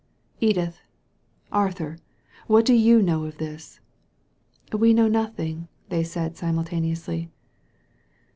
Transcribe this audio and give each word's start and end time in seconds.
Edith! 0.39 0.81
Arthur! 1.51 1.99
What 2.47 2.65
do 2.65 2.73
you 2.73 3.03
know 3.03 3.25
of 3.25 3.37
this?"" 3.37 3.79
We 4.73 4.95
know 4.95 5.07
nothing/' 5.07 5.67
they 5.89 6.01
3aid 6.01 6.37
simultaneously. 6.37 7.29